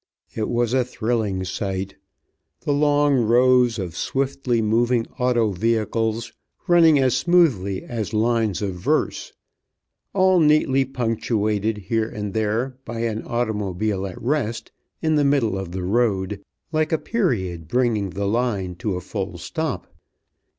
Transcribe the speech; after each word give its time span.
It 0.33 0.49
was 0.49 0.73
a 0.73 0.83
thrilling 0.83 1.43
sight 1.43 1.93
the 2.61 2.73
long 2.73 3.17
rows 3.17 3.77
of 3.77 3.95
swiftly 3.95 4.59
moving 4.59 5.05
auto 5.19 5.51
vehicles 5.51 6.33
running 6.67 6.97
as 6.97 7.15
smoothly 7.15 7.83
as 7.83 8.11
lines 8.11 8.63
of 8.63 8.73
verse, 8.73 9.31
all 10.11 10.39
neatly 10.39 10.85
punctuated 10.85 11.77
here 11.77 12.09
and 12.09 12.33
there 12.33 12.79
by 12.83 13.01
an 13.01 13.21
automobile 13.27 14.07
at 14.07 14.19
rest 14.19 14.71
in 15.03 15.17
the 15.17 15.23
middle 15.23 15.55
of 15.55 15.71
the 15.71 15.83
road, 15.83 16.41
like 16.71 16.91
a 16.91 16.97
period 16.97 17.67
bringing 17.67 18.09
the 18.09 18.25
line 18.25 18.73
to 18.77 18.95
a 18.95 19.01
full 19.01 19.37
stop. 19.37 19.85